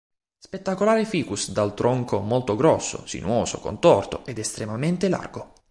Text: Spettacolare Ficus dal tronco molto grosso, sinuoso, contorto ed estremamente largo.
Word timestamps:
Spettacolare 0.39 1.05
Ficus 1.05 1.51
dal 1.51 1.75
tronco 1.75 2.21
molto 2.21 2.55
grosso, 2.55 3.05
sinuoso, 3.05 3.59
contorto 3.59 4.25
ed 4.25 4.39
estremamente 4.39 5.07
largo. 5.07 5.53